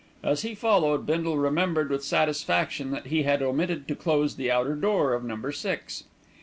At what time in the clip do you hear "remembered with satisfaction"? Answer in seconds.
1.37-2.89